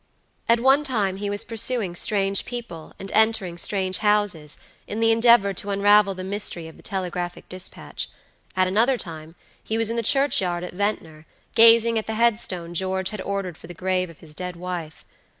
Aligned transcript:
At 0.49 0.59
one 0.59 0.83
time 0.83 1.17
he 1.17 1.29
was 1.29 1.43
pursuing 1.45 1.93
strange 1.93 2.43
people 2.43 2.93
and 2.97 3.11
entering 3.11 3.55
strange 3.59 3.99
houses 3.99 4.57
in 4.87 4.99
the 4.99 5.11
endeavor 5.11 5.53
to 5.53 5.69
unravel 5.69 6.15
the 6.15 6.23
mystery 6.23 6.67
of 6.67 6.75
the 6.75 6.81
telegraphic 6.81 7.47
dispatch; 7.47 8.09
at 8.55 8.67
another 8.67 8.97
time 8.97 9.35
he 9.63 9.77
was 9.77 9.91
in 9.91 9.97
the 9.97 10.01
church 10.01 10.41
yard 10.41 10.63
at 10.63 10.73
Ventnor, 10.73 11.27
gazing 11.53 11.99
at 11.99 12.07
the 12.07 12.15
headstone 12.15 12.73
George 12.73 13.09
had 13.11 13.21
ordered 13.21 13.59
for 13.59 13.67
the 13.67 13.75
grave 13.75 14.09
of 14.09 14.17
his 14.17 14.33
dead 14.33 14.55
wife. 14.55 15.05